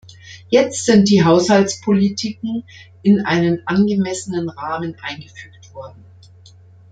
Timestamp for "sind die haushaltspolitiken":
0.85-2.63